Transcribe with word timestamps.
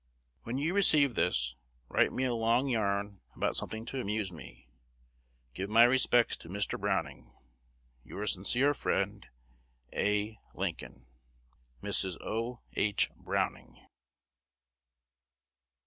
When 0.41 0.57
you 0.57 0.73
receive 0.73 1.13
this, 1.13 1.55
write 1.87 2.11
me 2.11 2.23
a 2.23 2.33
long 2.33 2.67
yarn 2.67 3.21
about 3.35 3.55
something 3.55 3.85
to 3.85 4.01
amuse 4.01 4.31
me. 4.31 4.67
Give 5.53 5.69
my 5.69 5.83
respects 5.83 6.35
to 6.37 6.49
Mr. 6.49 6.79
Browning. 6.81 7.31
Your 8.03 8.25
sincere 8.25 8.73
friend, 8.73 9.27
A. 9.93 10.39
Lincoln, 10.55 11.05
Mrs. 11.83 12.17
O. 12.21 12.61
H. 12.73 13.11
Browning. 13.15 13.79